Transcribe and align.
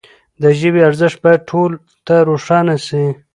د 0.41 0.43
ژبي 0.59 0.81
ارزښت 0.89 1.17
باید 1.25 1.45
ټولو 1.49 1.75
ته 2.07 2.15
روښانه 2.29 2.75
سي. 2.87 3.05